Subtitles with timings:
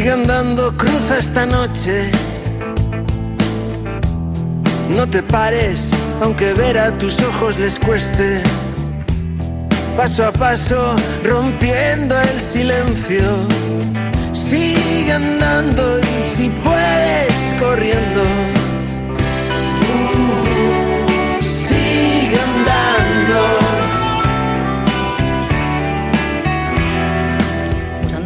[0.00, 2.10] Sigue andando, cruza esta noche.
[4.88, 5.90] No te pares,
[6.22, 8.40] aunque ver a tus ojos les cueste.
[9.98, 13.46] Paso a paso, rompiendo el silencio.
[14.32, 18.59] Sigue andando y si puedes, corriendo.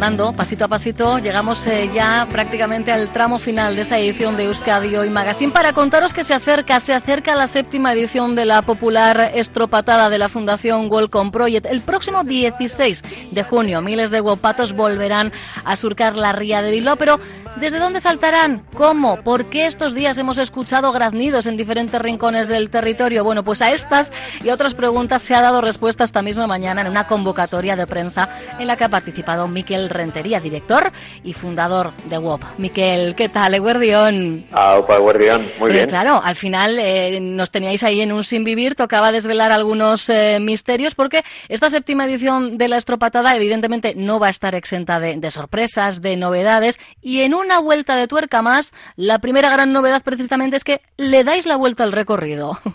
[0.05, 4.95] Pasito a pasito, llegamos eh, ya prácticamente al tramo final de esta edición de Euskadi
[4.95, 9.31] Hoy Magazine para contaros que se acerca, se acerca la séptima edición de la popular
[9.33, 11.65] estropatada de la Fundación Welcome Project.
[11.65, 15.31] El próximo 16 de junio, miles de guapatos volverán
[15.63, 17.19] a surcar la ría de Bilbao, pero
[17.55, 18.63] ¿Desde dónde saltarán?
[18.75, 19.21] ¿Cómo?
[19.21, 23.23] ¿Por qué estos días hemos escuchado graznidos en diferentes rincones del territorio?
[23.23, 24.11] Bueno, pues a estas
[24.43, 27.87] y a otras preguntas se ha dado respuesta esta misma mañana en una convocatoria de
[27.87, 28.27] prensa
[28.59, 30.91] en la que ha participado Miquel Rentería, director
[31.23, 32.43] y fundador de WOP.
[32.57, 34.45] Miquel, ¿qué tal, Eguardión?
[34.51, 35.89] Ah, opa, Eguardión, muy bien.
[35.89, 40.39] claro, al final eh, nos teníais ahí en un sin vivir, tocaba desvelar algunos eh,
[40.41, 45.15] misterios porque esta séptima edición de la estropatada evidentemente no va a estar exenta de,
[45.15, 50.03] de sorpresas, de novedades y en una vuelta de tuerca más, la primera gran novedad
[50.03, 52.59] precisamente es que le dais la vuelta al recorrido.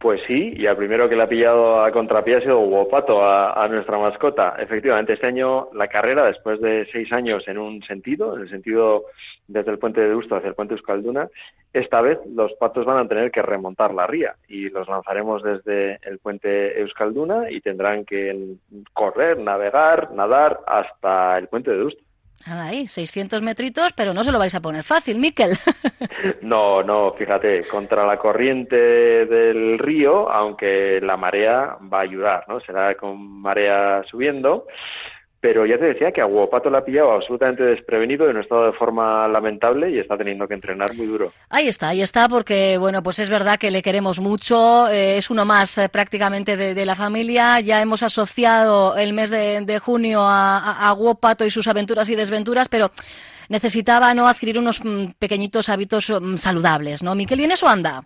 [0.00, 3.52] Pues sí, y al primero que le ha pillado a contrapié ha sido Guopato, a,
[3.62, 4.56] a nuestra mascota.
[4.58, 9.04] Efectivamente, este año la carrera, después de seis años en un sentido, en el sentido
[9.46, 11.28] desde el puente de Deusto hacia el puente Euskalduna,
[11.74, 15.98] esta vez los patos van a tener que remontar la ría y los lanzaremos desde
[16.02, 18.54] el puente Euskalduna y tendrán que
[18.94, 22.02] correr, navegar, nadar hasta el puente de Deusto.
[22.46, 25.58] Ahí, 600 metritos, pero no se lo vais a poner fácil, Miquel.
[26.42, 32.60] No, no, fíjate, contra la corriente del río, aunque la marea va a ayudar, ¿no?
[32.60, 34.66] Será con marea subiendo,
[35.40, 38.66] pero ya te decía que a Guopato la ha pillado absolutamente desprevenido en un estado
[38.66, 41.32] de forma lamentable y está teniendo que entrenar muy duro.
[41.48, 45.30] Ahí está, ahí está, porque bueno, pues es verdad que le queremos mucho, eh, es
[45.30, 50.20] uno más eh, prácticamente de, la familia, ya hemos asociado el mes de, de junio
[50.20, 52.90] a, a, a Guopato y sus aventuras y desventuras, pero
[53.48, 57.14] necesitaba no adquirir unos mm, pequeñitos hábitos mm, saludables, ¿no?
[57.14, 58.04] Miquel, ¿y en eso anda?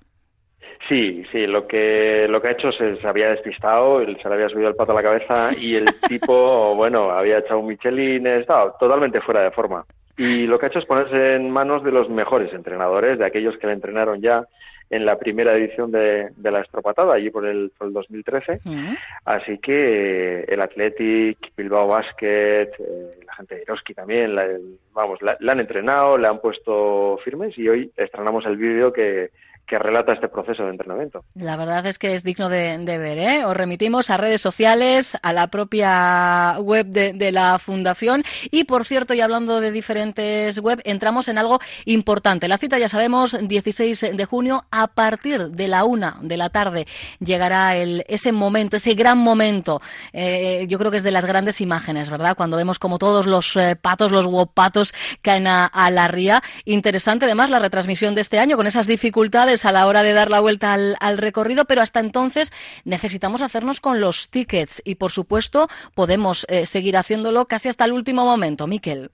[0.89, 4.49] Sí, sí, lo que lo que ha hecho se, se había despistado, se le había
[4.49, 8.77] subido el pato a la cabeza y el tipo, bueno, había echado un Michelin, estaba
[8.79, 9.85] totalmente fuera de forma.
[10.17, 13.57] Y lo que ha hecho es ponerse en manos de los mejores entrenadores, de aquellos
[13.59, 14.47] que le entrenaron ya
[14.91, 18.61] en la primera edición de, de la estropatada, allí por el, por el 2013.
[18.65, 18.99] Uh -huh.
[19.25, 25.21] Así que el Athletic, Bilbao Basket, eh, la gente de Eroski también, la, el, vamos,
[25.23, 29.31] la, la han entrenado, le han puesto firmes y hoy estrenamos el vídeo que,
[29.66, 31.25] que relata este proceso de entrenamiento.
[31.34, 33.19] La verdad es que es digno de, ver.
[33.19, 33.44] ¿eh?
[33.44, 38.22] Os remitimos a redes sociales, a la propia web de, la Fundación.
[38.50, 42.48] Y por cierto, y hablando de diferentes web, entramos en algo importante.
[42.48, 46.86] La cita, ya sabemos, 16 de junio, a partir de la una de la tarde
[47.20, 49.81] llegará ese momento, ese gran momento.
[50.12, 52.36] Eh, yo creo que es de las grandes imágenes, ¿verdad?
[52.36, 56.42] Cuando vemos como todos los eh, patos, los guapatos caen a, a la ría.
[56.64, 60.31] Interesante, además, la retransmisión de este año con esas dificultades a la hora de dar
[60.31, 62.50] la vuelta al, al, recorrido, pero hasta entonces
[62.84, 67.93] necesitamos hacernos con los tickets y, por supuesto, podemos eh, seguir haciéndolo casi hasta el
[67.93, 68.66] último momento.
[68.66, 69.10] Miquel.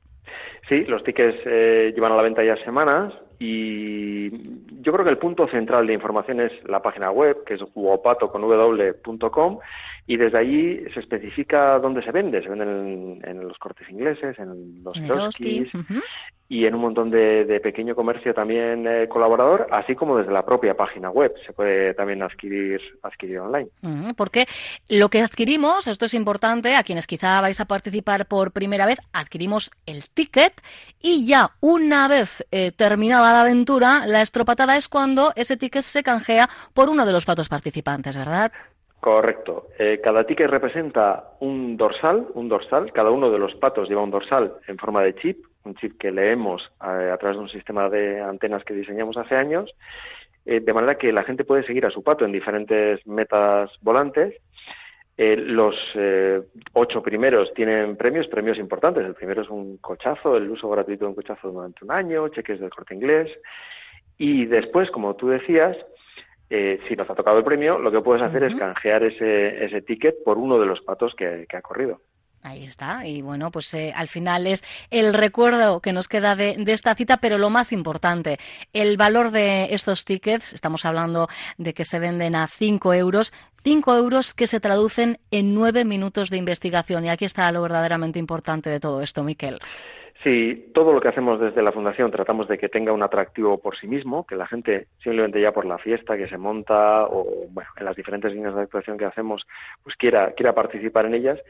[0.68, 4.30] Sí, los tickets eh, llevan a la venta ya semanas y
[4.82, 8.30] yo creo que el punto central de información es la página web, que es guopato
[8.30, 9.58] con w.com
[10.06, 12.42] y desde allí se especifica dónde se vende.
[12.42, 16.02] Se venden en, en los cortes ingleses, en los kiosquis, uh -huh
[16.50, 20.44] y en un montón de, de pequeño comercio también eh, colaborador, así como desde la
[20.44, 21.32] propia página web.
[21.46, 23.68] Se puede también adquirir, adquirir online.
[24.16, 24.47] Porque
[24.88, 28.98] lo que adquirimos, esto es importante, a quienes quizá vais a participar por primera vez,
[29.12, 30.60] adquirimos el ticket
[31.00, 36.03] y ya una vez eh, terminada la aventura, la estropatada es cuando ese ticket se
[36.03, 38.50] canjea por uno de los patos participantes, ¿verdad?
[39.00, 39.68] Correcto.
[39.78, 42.92] Eh, cada ticket representa un dorsal, un dorsal.
[42.92, 46.10] Cada uno de los patos lleva un dorsal en forma de chip, un chip que
[46.10, 49.74] leemos a, a través de un sistema de antenas que diseñamos hace años,
[50.44, 54.34] eh, de manera que la gente puede seguir a su pato en diferentes metas volantes.
[55.16, 56.41] Eh, los eh,
[56.72, 59.04] ocho primeros tienen premios, premios importantes.
[59.04, 62.60] El primero es un cochazo, el uso gratuito de un cochazo durante un año, cheques
[62.60, 63.30] del corte inglés.
[64.18, 65.76] Y después, como tú decías,
[66.50, 68.52] eh, si nos ha tocado el premio, lo que puedes hacer uh -huh.
[68.52, 72.00] es canjear ese, ese ticket por uno de los patos que, que ha corrido.
[72.42, 73.06] Ahí está.
[73.06, 76.94] Y bueno, pues eh, al final es el recuerdo que nos queda de, de, esta
[76.94, 78.38] cita, pero lo más importante,
[78.72, 83.32] el valor de estos tickets, estamos hablando de que se venden a 5 euros,
[83.62, 87.04] 5 euros que se traducen en 9 minutos de investigación.
[87.04, 89.60] Y aquí está lo verdaderamente importante de todo esto, Miquel.
[90.22, 93.78] Sí, todo lo que hacemos desde la Fundación tratamos de que tenga un atractivo por
[93.78, 97.70] sí mismo, que la gente simplemente ya por la fiesta que se monta o bueno,
[97.78, 99.46] en las diferentes líneas de actuación que hacemos,
[99.82, 101.40] pues quiera, quiera participar en ellas.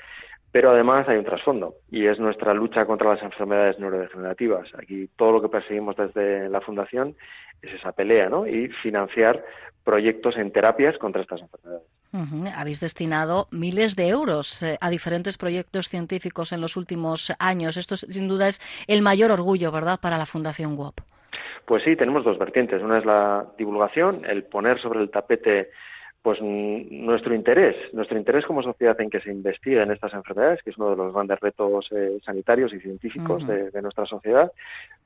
[0.52, 4.69] Pero además hay un trasfondo y es nuestra lucha contra las enfermedades neurodegenerativas.
[4.76, 7.17] Aquí todo lo que perseguimos desde la Fundación
[7.62, 8.46] es esa pelea, ¿no?
[8.46, 9.44] Y financiar
[9.84, 11.87] proyectos en terapias contra estas enfermedades.
[12.57, 17.77] Habéis destinado miles de euros eh, a diferentes proyectos científicos en los últimos años.
[17.77, 21.01] Esto sin duda es el mayor orgullo, ¿verdad?, para la Fundación WOP.
[21.67, 22.83] Pues sí, tenemos dos vertientes.
[22.83, 25.71] Una es la divulgación, el poner sobre el tapete
[26.22, 30.69] pues nuestro interés, nuestro interés como sociedad en que se investigue en estas enfermedades, que
[30.69, 34.52] es uno de los grandes retos eh, sanitarios y científicos de, nuestra sociedad,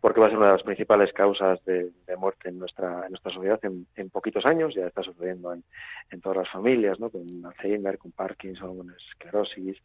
[0.01, 3.33] porque va a ser una de las principales causas de, muerte en nuestra, en nuestra
[3.33, 5.63] sociedad en, poquitos años, ya está sucediendo en,
[6.11, 7.11] en todas las familias, ¿no?
[7.11, 9.77] con Alzheimer, con Parkinson, con esclerosis.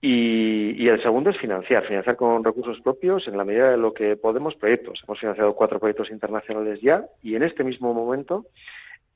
[0.00, 3.92] Y, y, el segundo es financiar, financiar con recursos propios en la medida de lo
[3.92, 5.02] que podemos proyectos.
[5.06, 8.46] Hemos financiado cuatro proyectos internacionales ya y en este mismo momento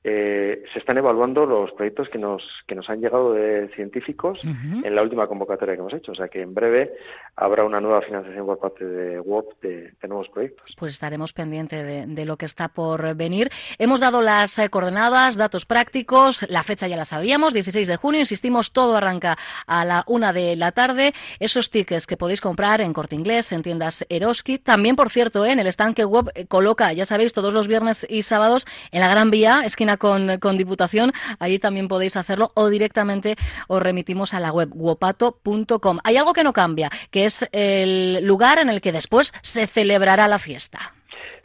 [0.07, 4.93] eh, se están evaluando los proyectos que nos, que nos han llegado de científicos en
[4.93, 6.11] la última convocatoria que hemos hecho.
[6.11, 6.93] O sea que en breve
[7.35, 10.75] habrá una nueva financiación por parte de WOP de, nuevos proyectos.
[10.77, 13.49] Pues estaremos pendientes de, lo que está por venir.
[13.79, 18.19] Hemos dado las eh, coordenadas, datos prácticos, la fecha ya la sabíamos, 16 de junio,
[18.19, 21.13] insistimos, todo arranca a la una de la tarde.
[21.39, 24.59] Esos tickets que podéis comprar en Corte Inglés, en tiendas Eroski.
[24.59, 25.51] También, por cierto, ¿eh?
[25.51, 29.31] en el estanque WOP coloca, ya sabéis, todos los viernes y sábados en la Gran
[29.31, 33.35] Vía, esquina con, con Diputación, allí también podéis hacerlo o directamente
[33.67, 35.99] os remitimos a la web guopato.com.
[36.03, 40.27] Hay algo que no cambia, que es el lugar en el que después se celebrará
[40.27, 40.93] la fiesta.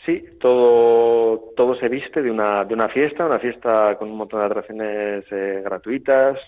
[0.07, 4.41] Sí, todo, todo se viste de una, de una fiesta, una fiesta con un montón
[4.41, 6.39] de atracciones eh, gratuitas.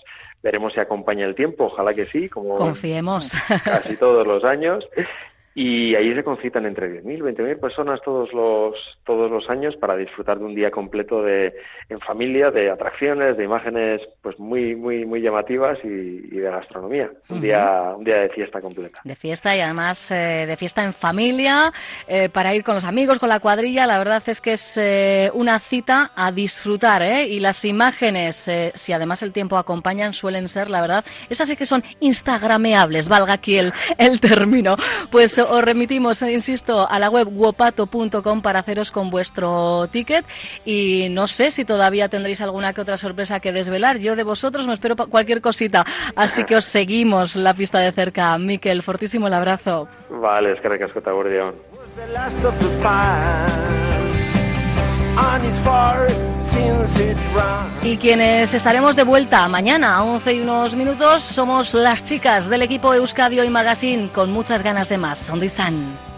[0.41, 3.31] Veremos si acompaña el tiempo, ojalá que sí, como Confiemos.
[3.63, 4.83] casi todos los años.
[5.55, 10.39] Y ahí se concitan entre 10.000, 20.000 personas todos los, todos los años para disfrutar
[10.39, 11.53] de un día completo de,
[11.89, 17.11] en familia, de atracciones, de imágenes pues muy, muy, muy llamativas y, de gastronomía.
[17.29, 19.01] Un, día, un día de fiesta completa.
[19.03, 21.71] De fiesta y además eh, de fiesta en familia,
[22.07, 23.85] eh, para ir con los amigos, con la cuadrilla.
[23.85, 27.03] La verdad es que es eh, una cita a disfrutar.
[27.03, 31.65] Y las imágenes, si además el tiempo acompañan, suelen ser, la verdad, esas sí que
[31.65, 34.75] son instagrameables, valga aquí el, el término.
[35.11, 40.25] Pues os remitimos, insisto, a la web guopato.com para haceros con vuestro ticket
[40.65, 43.97] y no sé si todavía tendréis alguna que otra sorpresa que desvelar.
[43.97, 45.85] Yo de vosotros me espero cualquier cosita,
[46.15, 48.37] así que os seguimos la pista de cerca.
[48.37, 49.87] Miquel, fortísimo el abrazo.
[50.09, 51.01] Vale, es que recasco
[57.83, 62.61] y quienes estaremos de vuelta mañana a 11 y unos minutos somos las chicas del
[62.61, 65.27] equipo Euskadio y Magazine con muchas ganas de más.
[65.27, 66.12] ¿Dónde están?